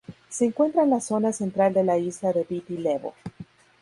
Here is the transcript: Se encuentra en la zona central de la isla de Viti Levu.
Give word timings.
Se 0.29 0.45
encuentra 0.45 0.81
en 0.81 0.89
la 0.89 0.99
zona 0.99 1.31
central 1.31 1.75
de 1.75 1.83
la 1.83 1.95
isla 1.99 2.33
de 2.33 2.43
Viti 2.43 2.75
Levu. 2.75 3.13